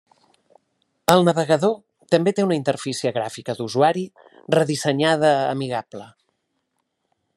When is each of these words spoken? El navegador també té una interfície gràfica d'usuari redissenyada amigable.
El 1.15 1.25
navegador 1.27 1.75
també 2.15 2.33
té 2.39 2.45
una 2.47 2.57
interfície 2.59 3.11
gràfica 3.19 3.55
d'usuari 3.59 4.07
redissenyada 4.57 5.35
amigable. 5.55 6.09